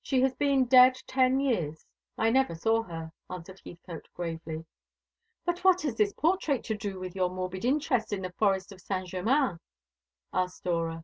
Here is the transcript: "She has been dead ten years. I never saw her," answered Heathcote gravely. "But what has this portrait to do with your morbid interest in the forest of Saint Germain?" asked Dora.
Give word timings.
"She 0.00 0.20
has 0.22 0.32
been 0.36 0.66
dead 0.66 0.96
ten 1.08 1.40
years. 1.40 1.84
I 2.16 2.30
never 2.30 2.54
saw 2.54 2.84
her," 2.84 3.10
answered 3.28 3.60
Heathcote 3.66 4.06
gravely. 4.14 4.64
"But 5.44 5.64
what 5.64 5.82
has 5.82 5.96
this 5.96 6.12
portrait 6.12 6.62
to 6.66 6.76
do 6.76 7.00
with 7.00 7.16
your 7.16 7.30
morbid 7.30 7.64
interest 7.64 8.12
in 8.12 8.22
the 8.22 8.30
forest 8.30 8.70
of 8.70 8.80
Saint 8.80 9.08
Germain?" 9.08 9.58
asked 10.32 10.62
Dora. 10.62 11.02